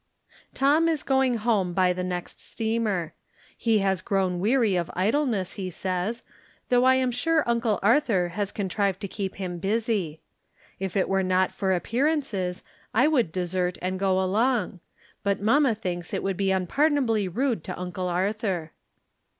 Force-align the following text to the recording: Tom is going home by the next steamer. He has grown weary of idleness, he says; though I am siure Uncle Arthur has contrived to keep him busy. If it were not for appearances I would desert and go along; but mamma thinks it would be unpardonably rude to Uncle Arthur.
Tom 0.55 0.87
is 0.89 1.03
going 1.03 1.35
home 1.37 1.73
by 1.73 1.93
the 1.93 2.03
next 2.03 2.39
steamer. 2.39 3.13
He 3.55 3.77
has 3.85 4.01
grown 4.01 4.39
weary 4.39 4.75
of 4.75 4.89
idleness, 4.95 5.53
he 5.53 5.69
says; 5.69 6.23
though 6.69 6.85
I 6.85 6.95
am 6.95 7.11
siure 7.11 7.43
Uncle 7.45 7.79
Arthur 7.83 8.29
has 8.29 8.51
contrived 8.51 8.99
to 9.01 9.07
keep 9.07 9.35
him 9.35 9.59
busy. 9.59 10.19
If 10.79 10.97
it 10.97 11.07
were 11.07 11.21
not 11.21 11.51
for 11.51 11.71
appearances 11.71 12.63
I 12.95 13.07
would 13.07 13.31
desert 13.31 13.77
and 13.79 13.99
go 13.99 14.19
along; 14.19 14.79
but 15.21 15.39
mamma 15.39 15.75
thinks 15.75 16.15
it 16.15 16.23
would 16.23 16.35
be 16.35 16.49
unpardonably 16.49 17.27
rude 17.27 17.63
to 17.65 17.79
Uncle 17.79 18.07
Arthur. 18.07 18.71